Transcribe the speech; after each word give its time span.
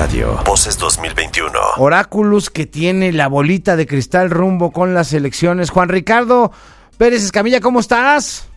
Radio. 0.00 0.38
Voces 0.46 0.78
2021. 0.78 1.52
Oráculos 1.76 2.48
que 2.48 2.64
tiene 2.64 3.12
la 3.12 3.28
bolita 3.28 3.76
de 3.76 3.86
cristal 3.86 4.30
rumbo 4.30 4.72
con 4.72 4.94
las 4.94 5.12
elecciones. 5.12 5.68
Juan 5.68 5.90
Ricardo 5.90 6.52
Pérez 6.96 7.22
Escamilla, 7.22 7.60
¿cómo 7.60 7.80
estás? 7.80 8.50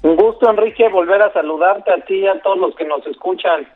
Un 0.00 0.16
gusto, 0.16 0.48
Enrique, 0.48 0.88
volver 0.88 1.20
a 1.20 1.30
saludarte 1.34 1.92
a 1.92 2.02
ti 2.06 2.20
y 2.20 2.26
a 2.26 2.40
todos 2.40 2.56
los 2.56 2.74
que 2.74 2.86
nos 2.86 3.06
escuchan. 3.06 3.68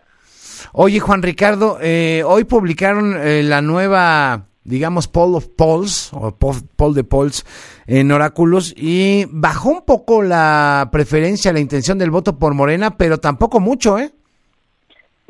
Oye, 0.72 1.00
Juan 1.00 1.20
Ricardo, 1.20 1.76
eh, 1.82 2.22
hoy 2.26 2.44
publicaron 2.44 3.14
eh, 3.14 3.42
la 3.42 3.60
nueva, 3.60 4.46
digamos, 4.64 5.06
poll 5.06 5.34
of 5.34 5.48
polls, 5.48 6.14
o 6.14 6.34
poll 6.34 6.94
de 6.94 7.04
polls 7.04 7.44
en 7.86 8.10
Oráculos, 8.10 8.72
y 8.74 9.26
bajó 9.28 9.68
un 9.68 9.84
poco 9.84 10.22
la 10.22 10.88
preferencia, 10.90 11.52
la 11.52 11.60
intención 11.60 11.98
del 11.98 12.10
voto 12.10 12.38
por 12.38 12.54
Morena, 12.54 12.96
pero 12.96 13.18
tampoco 13.18 13.60
mucho, 13.60 13.98
¿eh? 13.98 14.12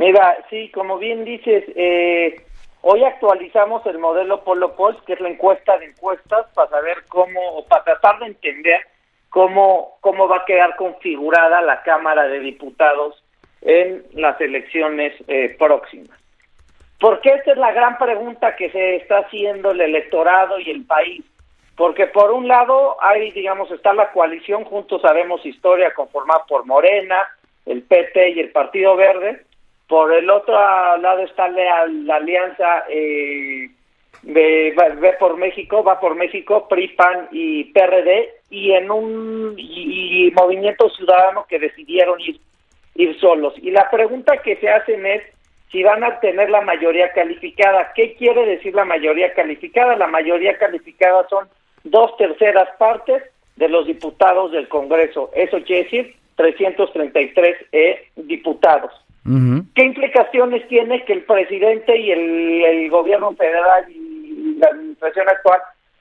Mira, 0.01 0.39
sí, 0.49 0.71
como 0.71 0.97
bien 0.97 1.27
dices, 1.27 1.63
eh, 1.77 2.41
hoy 2.81 3.05
actualizamos 3.05 3.85
el 3.85 3.99
modelo 3.99 4.43
Polo 4.45 4.75
Polls, 4.75 4.99
que 5.03 5.13
es 5.13 5.21
la 5.21 5.29
encuesta 5.29 5.77
de 5.77 5.85
encuestas, 5.85 6.47
para 6.55 6.71
saber 6.71 7.05
cómo, 7.11 7.39
o 7.59 7.67
para 7.67 7.85
tratar 7.85 8.19
de 8.21 8.29
entender 8.29 8.81
cómo, 9.29 9.99
cómo 10.01 10.27
va 10.27 10.39
a 10.39 10.45
quedar 10.47 10.75
configurada 10.77 11.61
la 11.61 11.83
Cámara 11.83 12.29
de 12.29 12.41
Diputados 12.41 13.23
en 13.61 14.03
las 14.15 14.41
elecciones 14.41 15.13
eh, 15.29 15.55
próximas. 15.59 16.19
Porque 16.99 17.35
esta 17.35 17.53
es 17.53 17.59
la 17.59 17.73
gran 17.73 17.99
pregunta 17.99 18.57
que 18.57 18.71
se 18.71 18.97
está 18.97 19.19
haciendo 19.19 19.73
el 19.73 19.83
electorado 19.83 20.59
y 20.61 20.71
el 20.71 20.87
país. 20.87 21.23
Porque 21.77 22.07
por 22.07 22.31
un 22.31 22.49
lado 22.49 22.97
hay, 23.03 23.33
digamos, 23.33 23.71
está 23.71 23.93
la 23.93 24.13
coalición 24.13 24.65
Juntos 24.65 25.03
Sabemos 25.03 25.45
Historia 25.45 25.93
conformada 25.93 26.45
por 26.49 26.65
Morena, 26.65 27.21
el 27.67 27.83
PT 27.83 28.31
y 28.31 28.41
el 28.41 28.51
Partido 28.51 28.97
Verde, 28.97 29.45
por 29.91 30.13
el 30.13 30.31
otro 30.31 30.55
lado 30.55 31.19
está 31.25 31.49
la, 31.49 32.15
alianza 32.15 32.85
eh, 32.89 33.69
de, 34.23 34.73
va, 34.79 35.19
por 35.19 35.37
México, 35.37 35.83
va 35.83 35.99
por 35.99 36.15
México, 36.15 36.69
PRI, 36.69 36.89
PAN 36.91 37.27
y 37.33 37.65
PRD, 37.73 38.35
y 38.51 38.71
en 38.71 38.89
un 38.89 39.55
y, 39.59 40.31
Movimiento 40.31 40.89
Ciudadano 40.91 41.45
que 41.49 41.59
decidieron 41.59 42.21
ir, 42.21 42.39
ir 42.95 43.19
solos. 43.19 43.53
Y 43.57 43.73
la 43.73 43.91
pregunta 43.91 44.41
que 44.43 44.55
se 44.59 44.69
hacen 44.69 45.05
es 45.05 45.25
si 45.73 45.83
van 45.83 46.05
a 46.05 46.21
tener 46.21 46.51
la 46.51 46.61
mayoría 46.61 47.13
calificada. 47.13 47.93
¿Qué 47.97 48.15
quiere 48.15 48.47
decir 48.47 48.73
la 48.77 48.85
mayoría 48.85 49.35
calificada? 49.35 49.97
La 49.97 50.07
mayoría 50.07 50.57
calificada 50.57 51.27
son 51.29 51.49
dos 51.83 52.17
terceras 52.17 52.69
partes 52.79 53.25
de 53.57 53.69
los 53.69 53.89
diputados 53.89 54.53
del 54.53 54.69
Congreso. 54.69 55.33
Eso 55.35 55.61
quiere 55.65 55.83
decir 55.83 56.15
333 56.37 57.57
eh, 57.73 58.07
diputados. 58.15 58.93
¿Qué 59.25 59.85
implicaciones 59.85 60.67
tiene 60.69 61.05
que 61.05 61.13
el 61.13 61.25
presidente 61.25 61.97
y 61.97 62.11
el, 62.11 62.91
gobierno 62.91 63.33
federal 63.35 63.85
y 63.91 64.57
la 64.59 64.69
administración 64.69 65.29
actual 65.29 65.61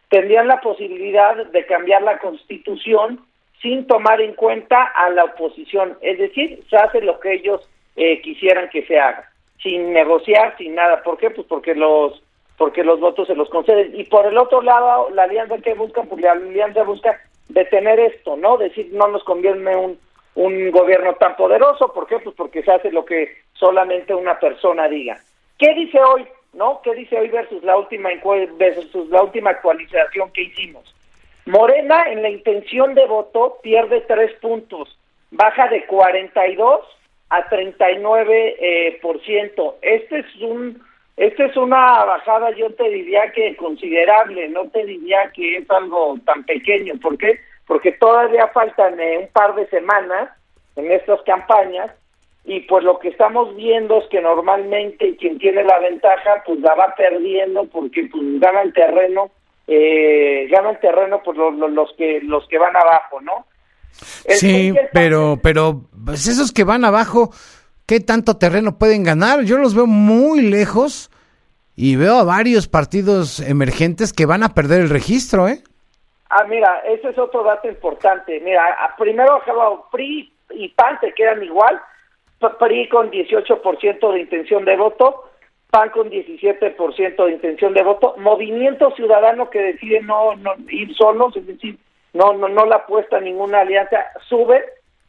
tendrían 0.10 0.48
la 0.48 0.62
posibilidad 0.62 1.36
de 1.36 1.66
cambiar 1.66 2.02
la 2.02 2.18
constitución 2.18 3.20
sin 3.62 3.86
tomar 3.88 4.22
en 4.22 4.34
cuenta 4.34 4.84
a 4.84 5.10
la 5.10 5.26
oposición? 5.26 5.98
Es 6.02 6.18
decir, 6.18 6.64
se 6.70 6.78
hace 6.78 7.02
lo 7.02 7.20
que 7.20 7.34
ellos 7.34 7.70
eh, 7.96 8.22
quisieran 8.22 8.70
que 8.70 8.86
se 8.86 9.00
haga, 9.00 9.30
sin 9.62 9.92
negociar, 9.92 10.56
sin 10.58 10.76
nada. 10.76 11.04
¿Por 11.04 11.18
qué? 11.18 11.30
Pues 11.30 11.46
porque 11.48 11.76
los 11.76 12.24
porque 12.58 12.84
los 12.84 13.00
votos 13.00 13.28
se 13.28 13.36
los 13.36 13.50
conceden. 13.50 13.98
Y 13.98 14.04
por 14.04 14.26
el 14.26 14.38
otro 14.38 14.62
lado, 14.62 15.10
la 15.12 15.24
alianza 15.24 15.58
que 15.60 15.74
busca, 15.76 16.04
pues 16.04 16.22
la 16.22 16.34
alianza 16.34 16.84
busca 16.84 17.18
detener 17.48 18.00
esto, 18.00 18.36
¿no? 18.36 18.58
Decir, 18.58 18.90
no 18.92 19.08
nos 19.08 19.24
conviene 19.24 19.76
un 19.76 19.98
un 20.40 20.72
gobierno 20.72 21.16
tan 21.16 21.36
poderoso. 21.36 21.92
¿Por 21.92 22.08
qué? 22.08 22.18
Pues 22.20 22.34
porque 22.36 22.64
se 22.64 22.72
hace 22.72 22.92
lo 22.92 23.04
que 23.04 23.36
solamente 23.54 24.16
una 24.16 24.40
persona 24.40 24.88
diga. 24.88 25.20
¿Qué 25.58 25.74
dice 25.74 26.00
hoy? 26.00 26.26
¿No? 26.54 26.82
¿Qué 26.82 26.96
dice 26.96 27.20
hoy 27.20 27.28
versus 27.28 27.62
la 27.62 27.78
última 27.78 28.10
versus 28.58 29.10
la 29.10 29.22
última 29.22 29.50
actualización 29.50 30.32
que 30.32 30.44
hicimos? 30.44 30.96
Morena 31.46 32.06
en 32.10 32.22
la 32.22 32.30
intención 32.30 32.96
de 32.96 33.06
voto 33.06 33.58
pierde 33.62 34.02
tres 34.08 34.32
puntos, 34.40 34.98
baja 35.32 35.68
de 35.68 35.86
42 35.86 36.82
a 37.30 37.50
39 37.50 38.56
eh, 38.60 39.00
por 39.02 39.22
ciento. 39.22 39.78
Este 39.82 40.20
es 40.20 40.36
un 40.42 40.82
este 41.18 41.48
es 41.48 41.58
una 41.58 42.06
bajada, 42.06 42.52
yo 42.52 42.74
te 42.76 42.90
diría 42.90 43.30
que 43.34 43.58
considerable, 43.58 44.48
no 44.48 44.70
te 44.70 44.86
diría 44.86 45.30
que 45.36 45.58
es 45.58 45.70
algo 45.70 46.18
tan 46.26 46.46
pequeño. 46.46 46.94
¿Por 47.02 47.18
qué? 47.18 47.42
Porque 47.70 47.92
todavía 47.92 48.48
faltan 48.48 49.00
eh, 49.00 49.20
un 49.20 49.28
par 49.28 49.54
de 49.54 49.70
semanas 49.70 50.30
en 50.76 50.92
estas 50.92 51.22
campañas 51.22 51.92
y 52.44 52.62
pues 52.62 52.84
lo 52.84 52.98
que 52.98 53.10
estamos 53.10 53.56
viendo 53.56 54.00
es 54.00 54.10
que 54.10 54.20
normalmente 54.22 55.16
quien 55.18 55.38
tiene 55.38 55.64
la 55.64 55.78
ventaja 55.78 56.42
pues 56.48 56.60
la 56.62 56.74
va 56.74 56.96
perdiendo 56.98 57.66
porque 57.66 58.10
pues 58.12 58.24
gana 58.40 58.64
el 58.64 58.74
terreno 58.74 59.30
eh, 59.68 60.48
gana 60.50 60.72
el 60.72 60.80
terreno 60.80 61.22
pues 61.24 61.38
los, 61.38 61.94
que 61.96 62.22
los 62.24 62.48
que 62.48 62.58
van 62.58 62.76
abajo 62.76 63.22
no 63.22 63.46
sí 63.92 64.74
pero 64.92 65.38
pero 65.44 65.82
pues 66.04 66.28
esos 66.28 66.52
que 66.52 66.64
van 66.64 66.84
abajo 66.84 67.30
qué 67.86 68.00
tanto 68.00 68.38
terreno 68.38 68.80
pueden 68.80 69.04
ganar 69.04 69.44
yo 69.44 69.60
los 69.60 69.76
veo 69.76 69.86
muy 69.86 70.42
lejos 70.42 71.12
y 71.76 71.98
veo 71.98 72.18
a 72.18 72.24
varios 72.24 72.68
partidos 72.68 73.40
emergentes 73.40 74.12
que 74.12 74.26
van 74.26 74.42
a 74.42 74.56
perder 74.56 74.82
el 74.82 74.90
registro 74.90 75.48
eh 75.48 75.62
Ah, 76.30 76.44
mira, 76.44 76.84
ese 76.86 77.10
es 77.10 77.18
otro 77.18 77.44
dato 77.44 77.68
importante. 77.68 78.40
Mira, 78.40 78.64
primero 78.98 79.42
PRI 79.92 80.32
y 80.52 80.70
PAN 80.70 81.00
se 81.02 81.12
quedan 81.14 81.44
igual. 81.44 81.82
PRI 82.60 82.88
con 82.88 83.12
18% 83.12 84.14
de 84.14 84.20
intención 84.20 84.64
de 84.64 84.78
voto, 84.78 85.30
PAN 85.72 85.90
con 85.90 86.10
17% 86.10 87.26
de 87.26 87.32
intención 87.32 87.74
de 87.74 87.84
voto. 87.84 88.16
Movimiento 88.18 88.92
Ciudadano 88.92 89.50
que 89.50 89.60
decide 89.60 90.02
no, 90.02 90.36
no 90.36 90.54
ir 90.70 90.96
solos, 90.96 91.36
es 91.36 91.48
decir, 91.48 91.78
no, 92.14 92.34
no, 92.34 92.48
no 92.48 92.66
la 92.66 92.78
apuesta 92.78 93.20
ninguna 93.20 93.62
alianza, 93.62 94.06
sube, 94.28 94.64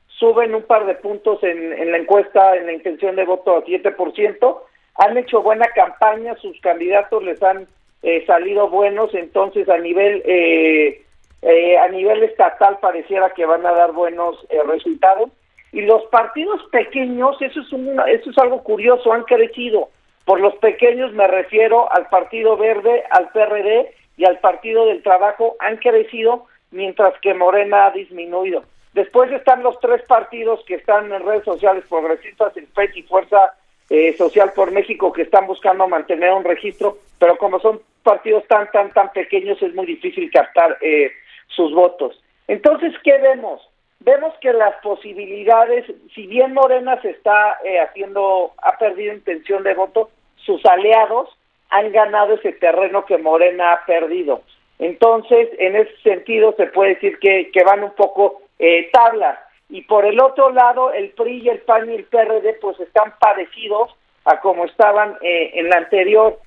suben 0.06 0.54
un 0.54 0.62
par 0.62 0.86
de 0.86 0.94
puntos 0.94 1.42
en, 1.42 1.72
en 1.72 1.92
la 1.92 1.98
encuesta, 1.98 2.56
en 2.56 2.66
la 2.66 2.72
intención 2.72 3.14
de 3.16 3.24
voto 3.24 3.56
a 3.56 3.64
7%. 3.64 4.58
Han 4.96 5.16
hecho 5.18 5.42
buena 5.42 5.66
campaña, 5.68 6.34
sus 6.36 6.58
candidatos 6.60 7.22
les 7.22 7.42
han 7.42 7.66
eh, 8.02 8.24
salido 8.26 8.68
buenos, 8.68 9.14
entonces 9.14 9.68
a 9.68 9.78
nivel 9.78 10.22
eh, 10.24 11.04
eh, 11.42 11.78
a 11.78 11.88
nivel 11.88 12.22
estatal 12.22 12.78
pareciera 12.80 13.30
que 13.30 13.46
van 13.46 13.64
a 13.64 13.72
dar 13.72 13.92
buenos 13.92 14.36
eh, 14.50 14.62
resultados. 14.66 15.30
Y 15.72 15.82
los 15.82 16.04
partidos 16.06 16.60
pequeños 16.70 17.40
eso 17.40 17.60
es 17.60 17.72
un, 17.72 18.00
eso 18.08 18.30
es 18.30 18.38
algo 18.38 18.62
curioso 18.62 19.12
han 19.12 19.22
crecido. 19.24 19.88
Por 20.24 20.40
los 20.40 20.54
pequeños 20.56 21.12
me 21.12 21.26
refiero 21.26 21.90
al 21.92 22.08
Partido 22.08 22.56
Verde 22.56 23.04
al 23.10 23.30
PRD 23.30 23.94
y 24.16 24.24
al 24.24 24.38
Partido 24.40 24.86
del 24.86 25.02
Trabajo 25.02 25.56
han 25.60 25.76
crecido 25.78 26.46
mientras 26.70 27.14
que 27.20 27.34
Morena 27.34 27.86
ha 27.86 27.90
disminuido. 27.92 28.64
Después 28.92 29.30
están 29.30 29.62
los 29.62 29.78
tres 29.80 30.02
partidos 30.08 30.60
que 30.66 30.74
están 30.74 31.12
en 31.12 31.24
redes 31.24 31.44
sociales 31.44 31.84
progresistas 31.88 32.56
el 32.56 32.66
PET 32.66 32.96
y 32.96 33.02
Fuerza 33.04 33.54
eh, 33.88 34.14
Social 34.16 34.52
por 34.54 34.72
México 34.72 35.12
que 35.12 35.22
están 35.22 35.46
buscando 35.46 35.88
mantener 35.88 36.32
un 36.32 36.44
registro 36.44 36.98
pero 37.18 37.36
como 37.36 37.60
son 37.60 37.80
partidos 38.02 38.46
tan 38.48 38.70
tan 38.72 38.90
tan 38.92 39.12
pequeños 39.12 39.60
es 39.62 39.74
muy 39.74 39.86
difícil 39.86 40.30
captar 40.30 40.76
eh, 40.80 41.10
sus 41.54 41.72
votos. 41.74 42.20
Entonces, 42.48 42.92
¿qué 43.04 43.18
vemos? 43.18 43.60
Vemos 44.00 44.32
que 44.40 44.52
las 44.52 44.74
posibilidades, 44.82 45.84
si 46.14 46.26
bien 46.26 46.54
Morena 46.54 47.00
se 47.02 47.10
está 47.10 47.58
eh, 47.64 47.80
haciendo, 47.80 48.52
ha 48.62 48.78
perdido 48.78 49.12
intención 49.12 49.62
de 49.62 49.74
voto, 49.74 50.10
sus 50.36 50.64
aliados 50.64 51.28
han 51.68 51.92
ganado 51.92 52.34
ese 52.34 52.52
terreno 52.52 53.04
que 53.04 53.18
Morena 53.18 53.72
ha 53.72 53.86
perdido. 53.86 54.42
Entonces, 54.78 55.50
en 55.58 55.76
ese 55.76 55.94
sentido, 56.02 56.54
se 56.56 56.66
puede 56.66 56.94
decir 56.94 57.18
que, 57.18 57.50
que 57.52 57.62
van 57.62 57.84
un 57.84 57.92
poco 57.92 58.42
eh, 58.58 58.88
tablas. 58.92 59.38
Y 59.68 59.82
por 59.82 60.04
el 60.04 60.20
otro 60.20 60.50
lado, 60.50 60.92
el 60.92 61.10
PRI 61.10 61.48
el 61.48 61.60
PAN 61.60 61.90
y 61.90 61.96
el 61.96 62.04
PRD, 62.04 62.54
pues 62.60 62.80
están 62.80 63.14
parecidos 63.20 63.94
a 64.24 64.40
como 64.40 64.64
estaban 64.64 65.16
eh, 65.20 65.52
en 65.54 65.68
la 65.68 65.76
anterior. 65.76 66.38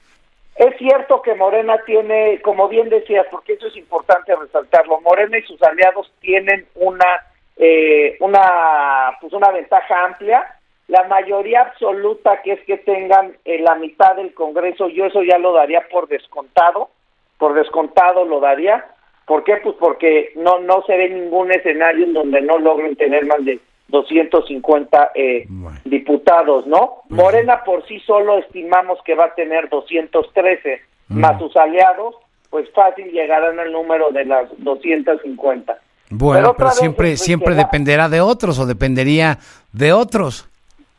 Es 0.56 0.78
cierto 0.78 1.22
que 1.22 1.34
Morena 1.34 1.80
tiene, 1.86 2.40
como 2.42 2.68
bien 2.68 2.90
decías, 2.90 3.26
porque 3.32 3.54
eso 3.54 3.68
es 3.68 3.76
importante 3.76 4.36
resaltarlo, 4.36 5.02
Morena 5.02 5.38
y 5.38 5.44
sus 5.44 5.62
aliados 5.64 6.12
tienen 6.22 6.68
una 6.76 7.24
eh, 7.58 8.18
una 8.20 9.18
pues 9.20 9.34
una 9.34 9.52
ventaja 9.52 10.06
amplia. 10.06 10.46
La 10.88 11.04
mayoría 11.06 11.62
absoluta 11.62 12.42
que 12.42 12.54
es 12.54 12.62
que 12.66 12.78
tengan 12.78 13.36
eh, 13.46 13.60
la 13.60 13.76
mitad 13.76 14.16
del 14.16 14.34
Congreso, 14.34 14.90
yo 14.90 15.06
eso 15.06 15.24
ya 15.24 15.38
lo 15.38 15.54
daría 15.54 15.88
por 15.90 16.08
descontado, 16.08 16.90
por 17.38 17.54
descontado 17.54 18.26
lo 18.26 18.40
daría. 18.40 18.86
¿Por 19.26 19.44
qué? 19.44 19.58
Pues 19.58 19.76
porque 19.80 20.34
no 20.36 20.60
no 20.60 20.84
se 20.84 20.98
ve 20.98 21.10
ningún 21.10 21.52
escenario 21.52 22.06
en 22.06 22.14
donde 22.14 22.42
no 22.42 22.60
logren 22.60 22.96
tener 22.96 23.26
más 23.26 23.44
de 23.46 23.60
250 23.94 25.12
eh, 25.14 25.48
diputados, 25.86 26.66
¿no? 26.66 27.04
Morena 27.10 27.64
por 27.64 27.88
sí 27.88 28.00
solo 28.00 28.40
estimamos 28.40 28.98
que 29.06 29.14
va 29.14 29.26
a 29.26 29.36
tener 29.36 29.70
213, 29.70 30.82
más 31.10 31.40
sus 31.40 31.56
aliados, 31.56 32.16
pues 32.50 32.68
fácil 32.72 33.12
llegarán 33.12 33.60
al 33.60 33.72
número 33.72 34.10
de 34.10 34.26
las 34.26 34.50
250. 34.58 35.78
Bueno, 36.10 36.56
pero, 36.58 36.72
siempre 36.72 37.18
siempre 37.18 37.54
dependerá 37.54 38.10
de 38.10 38.20
otros 38.20 38.58
o 38.58 38.66
dependería 38.66 39.38
de 39.72 39.94
otros. 39.94 40.50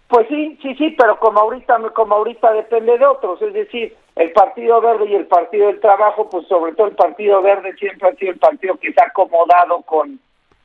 Pues 0.07 0.29
sí, 0.29 0.57
sí, 0.63 0.75
sí, 0.77 0.95
pero 0.97 1.19
como 1.19 1.41
ahorita, 1.41 1.77
como 1.95 2.15
ahorita 2.15 2.53
depende 2.53 2.97
de 2.97 3.07
otros, 3.07 3.43
es 3.43 3.53
decir, 3.53 3.97
el 4.15 4.31
Partido 4.31 4.81
Verde 4.81 5.07
y 5.11 5.15
el 5.17 5.27
Partido 5.27 5.67
del 5.67 5.81
Trabajo, 5.81 6.29
pues 6.31 6.47
sobre 6.47 6.73
todo 6.75 6.87
el 6.87 6.95
Partido 6.95 7.43
Verde 7.43 7.75
siempre 7.77 8.09
ha 8.09 8.15
sido 8.15 8.31
el 8.31 8.39
partido 8.39 8.77
que 8.77 8.93
se 8.93 9.03
ha 9.03 9.07
acomodado 9.07 9.83
con, 9.83 10.21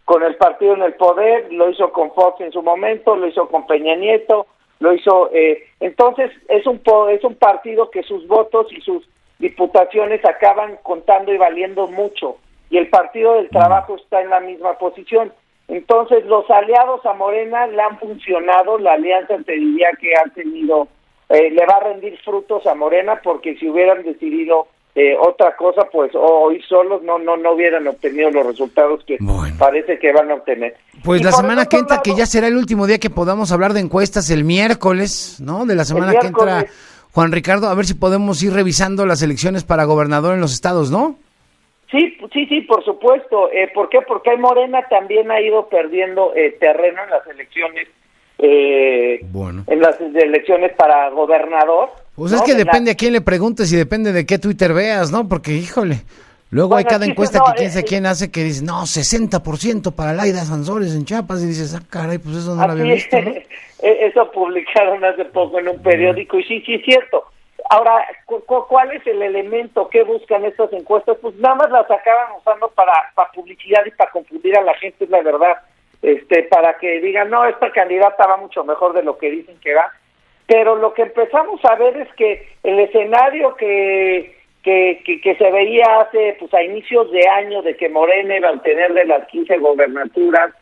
con 0.09 0.23
el 0.23 0.37
partido 0.37 0.73
en 0.73 0.81
el 0.81 0.95
poder, 0.95 1.53
lo 1.53 1.69
hizo 1.69 1.91
con 1.91 2.11
Fox 2.15 2.41
en 2.41 2.51
su 2.51 2.63
momento, 2.63 3.15
lo 3.15 3.27
hizo 3.27 3.47
con 3.47 3.67
Peña 3.67 3.95
Nieto, 3.95 4.47
lo 4.79 4.91
hizo, 4.91 5.29
eh, 5.31 5.67
entonces 5.79 6.31
es 6.47 6.65
un, 6.65 6.81
es 7.11 7.23
un 7.23 7.35
partido 7.35 7.91
que 7.91 8.01
sus 8.01 8.27
votos 8.27 8.65
y 8.71 8.81
sus 8.81 9.07
diputaciones 9.37 10.25
acaban 10.25 10.79
contando 10.81 11.31
y 11.31 11.37
valiendo 11.37 11.85
mucho, 11.85 12.37
y 12.71 12.77
el 12.79 12.89
Partido 12.89 13.35
del 13.35 13.49
Trabajo 13.49 13.97
está 13.97 14.21
en 14.21 14.31
la 14.31 14.39
misma 14.39 14.79
posición. 14.79 15.31
Entonces, 15.67 16.25
los 16.25 16.49
aliados 16.49 17.05
a 17.05 17.13
Morena 17.13 17.67
le 17.67 17.79
han 17.79 17.99
funcionado, 17.99 18.79
la 18.79 18.93
alianza 18.93 19.37
te 19.45 19.51
diría 19.51 19.89
que 20.01 20.13
ha 20.15 20.23
tenido, 20.33 20.87
eh, 21.29 21.51
le 21.51 21.65
va 21.67 21.75
a 21.75 21.83
rendir 21.83 22.17
frutos 22.25 22.65
a 22.65 22.73
Morena, 22.73 23.21
porque 23.23 23.57
si 23.57 23.69
hubieran 23.69 24.01
decidido 24.01 24.69
eh, 25.01 25.15
otra 25.17 25.55
cosa, 25.55 25.87
pues 25.89 26.11
hoy 26.13 26.61
solos 26.67 27.01
no 27.03 27.17
no 27.19 27.37
no 27.37 27.53
hubieran 27.53 27.87
obtenido 27.87 28.29
los 28.31 28.45
resultados 28.45 29.01
que 29.05 29.17
parece 29.57 29.97
que 29.97 30.11
van 30.11 30.29
a 30.29 30.33
obtener. 30.33 30.75
Pues 31.05 31.23
la 31.23 31.31
semana 31.31 31.67
que 31.67 31.77
entra, 31.77 32.01
que 32.03 32.13
ya 32.15 32.25
será 32.25 32.47
el 32.47 32.57
último 32.57 32.85
día 32.85 32.97
que 32.97 33.09
podamos 33.09 33.53
hablar 33.53 33.71
de 33.71 33.79
encuestas, 33.79 34.29
el 34.29 34.43
miércoles, 34.43 35.39
¿no? 35.39 35.65
De 35.65 35.75
la 35.75 35.85
semana 35.85 36.15
que 36.19 36.27
entra, 36.27 36.65
Juan 37.13 37.31
Ricardo, 37.31 37.69
a 37.69 37.75
ver 37.75 37.85
si 37.85 37.93
podemos 37.93 38.43
ir 38.43 38.51
revisando 38.51 39.05
las 39.05 39.21
elecciones 39.21 39.63
para 39.63 39.85
gobernador 39.85 40.33
en 40.33 40.41
los 40.41 40.51
estados, 40.51 40.91
¿no? 40.91 41.15
Sí, 41.89 42.17
sí, 42.33 42.45
sí, 42.47 42.61
por 42.61 42.83
supuesto. 42.83 43.49
Eh, 43.53 43.71
¿Por 43.73 43.87
qué? 43.87 43.99
Porque 44.05 44.35
Morena 44.35 44.81
también 44.89 45.31
ha 45.31 45.39
ido 45.39 45.69
perdiendo 45.69 46.33
eh, 46.35 46.57
terreno 46.59 47.01
en 47.05 47.09
las 47.09 47.25
elecciones, 47.25 47.87
eh, 48.39 49.19
bueno. 49.31 49.63
en 49.67 49.79
las 49.81 49.99
elecciones 49.99 50.73
para 50.77 51.09
gobernador. 51.09 51.89
Pues 52.15 52.33
es 52.33 52.41
que 52.41 52.55
depende 52.55 52.91
a 52.91 52.95
quién 52.95 53.13
le 53.13 53.21
preguntes 53.21 53.71
y 53.71 53.77
depende 53.77 54.11
de 54.11 54.25
qué 54.25 54.39
Twitter 54.39 54.73
veas, 54.73 55.11
¿no? 55.11 55.27
Porque, 55.27 55.51
híjole, 55.51 56.01
luego 56.49 56.75
hay 56.75 56.83
cada 56.83 57.05
encuesta 57.05 57.39
que 57.45 57.53
quién 57.57 57.71
sé 57.71 57.83
quién 57.83 58.05
hace 58.05 58.31
que 58.31 58.43
dice, 58.43 58.63
no, 58.63 58.81
60% 58.81 59.95
para 59.95 60.13
Laida 60.13 60.43
Sansores 60.43 60.95
en 60.95 61.05
Chiapas 61.05 61.43
y 61.43 61.47
dices, 61.47 61.75
ah, 61.75 61.83
caray, 61.89 62.17
pues 62.17 62.37
eso 62.37 62.55
no 62.55 62.65
lo 62.65 62.73
había 62.73 62.93
visto, 62.93 63.21
¿no? 63.21 63.31
eso 63.79 64.31
publicaron 64.31 65.03
hace 65.05 65.25
poco 65.25 65.59
en 65.59 65.69
un 65.69 65.81
periódico 65.81 66.39
y 66.39 66.43
sí, 66.43 66.61
sí 66.65 66.73
es 66.75 66.83
cierto 66.83 67.25
Ahora, 67.69 68.03
¿cuál 68.25 68.91
es 68.93 69.05
el 69.05 69.21
elemento 69.21 69.89
que 69.89 70.03
buscan 70.03 70.43
estas 70.43 70.73
encuestas? 70.73 71.17
Pues 71.21 71.35
nada 71.35 71.53
más 71.53 71.69
las 71.69 71.89
acaban 71.89 72.35
usando 72.39 72.67
para, 72.69 72.93
para 73.13 73.31
publicidad 73.31 73.85
y 73.85 73.91
para 73.91 74.09
confundir 74.09 74.57
a 74.57 74.63
la 74.63 74.73
gente, 74.73 75.03
es 75.03 75.09
la 75.11 75.21
verdad. 75.21 75.55
Este, 76.01 76.43
para 76.43 76.77
que 76.77 77.01
digan, 77.01 77.29
no, 77.29 77.43
esta 77.45 77.71
candidata 77.71 78.25
va 78.25 78.37
mucho 78.37 78.63
mejor 78.63 78.93
de 78.93 79.03
lo 79.03 79.17
que 79.17 79.29
dicen 79.29 79.59
que 79.59 79.73
va. 79.73 79.91
Pero 80.47 80.75
lo 80.75 80.93
que 80.93 81.03
empezamos 81.03 81.59
a 81.65 81.75
ver 81.75 81.97
es 81.97 82.13
que 82.15 82.47
el 82.63 82.79
escenario 82.79 83.55
que, 83.55 84.35
que, 84.63 85.01
que, 85.03 85.35
se 85.35 85.51
veía 85.51 86.01
hace, 86.01 86.37
pues 86.39 86.53
a 86.53 86.63
inicios 86.63 87.11
de 87.11 87.27
año, 87.27 87.61
de 87.61 87.75
que 87.75 87.89
Morena 87.89 88.37
iba 88.37 88.49
a 88.49 88.53
obtener 88.53 88.93
de 88.93 89.05
las 89.05 89.27
15 89.27 89.57
gobernaturas, 89.57 90.53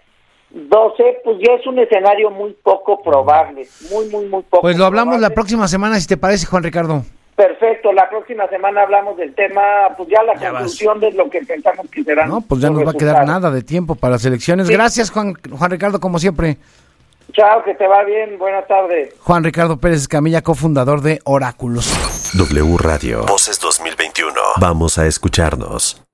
12, 0.50 1.20
pues 1.24 1.38
ya 1.46 1.54
es 1.54 1.68
un 1.68 1.80
escenario 1.80 2.32
muy 2.32 2.54
poco 2.64 3.02
probable, 3.02 3.68
muy, 3.92 4.10
muy, 4.10 4.26
muy 4.26 4.44
poco. 4.44 4.62
Pues 4.62 4.78
lo 4.78 4.86
hablamos 4.86 5.20
la 5.20 5.30
próxima 5.30 5.68
semana, 5.68 6.00
si 6.00 6.08
te 6.08 6.18
parece, 6.18 6.48
Juan 6.48 6.64
Ricardo. 6.64 7.04
Perfecto, 7.38 7.94
la 7.94 8.10
próxima 8.10 8.48
semana 8.48 8.82
hablamos 8.82 9.16
del 9.16 9.36
tema, 9.36 9.62
pues 9.96 10.10
ya 10.10 10.24
la 10.24 10.34
conclusión 10.34 11.00
de 11.00 11.12
lo 11.12 11.30
que 11.30 11.40
pensamos 11.42 11.86
que 11.92 12.04
será. 12.04 12.26
No, 12.26 12.42
pues 12.42 12.62
ya 12.62 12.72
no 12.72 12.84
va 12.84 12.90
a 12.90 12.96
quedar 12.96 13.28
nada 13.28 13.52
de 13.52 13.62
tiempo 13.62 13.94
para 13.94 14.14
las 14.14 14.26
elecciones. 14.26 14.68
Gracias, 14.68 15.12
Juan, 15.12 15.36
Juan 15.36 15.70
Ricardo, 15.70 16.00
como 16.00 16.18
siempre. 16.18 16.58
Chao, 17.34 17.64
que 17.64 17.76
te 17.76 17.86
va 17.86 18.04
bien, 18.06 18.40
buenas 18.40 18.68
tardes. 18.68 19.14
Juan 19.20 19.44
Ricardo 19.44 19.78
Pérez 19.78 20.08
Camilla, 20.08 20.42
cofundador 20.42 21.02
de 21.02 21.20
Oráculos. 21.26 21.94
W 22.34 22.76
Radio. 22.80 23.24
Voces 23.28 23.60
2021. 23.60 24.34
Vamos 24.60 24.98
a 24.98 25.06
escucharnos. 25.06 26.07